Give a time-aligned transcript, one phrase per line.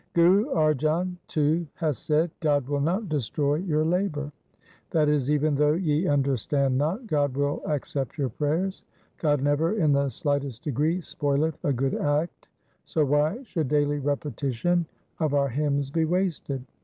[0.13, 4.61] 1' Guru Arjan too hath said:—" God will not destroy your labour." 2'
[4.97, 8.81] That is, even though ye understand not, God will accept your prayers.
[9.19, 12.47] God never in the slightest degree spoileth a good act,
[12.83, 14.87] so why should daily repetition
[15.19, 16.65] of our hymns be wasted?'